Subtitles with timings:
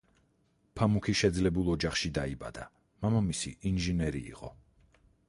[0.79, 2.65] ფამუქი შეძლებულ ოჯახში დაიბადა,
[3.05, 4.55] მამამისი ინჟინერი იყო.